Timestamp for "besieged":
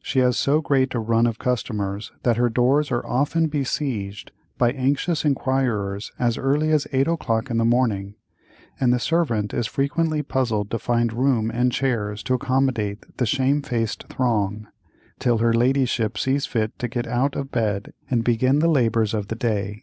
3.48-4.30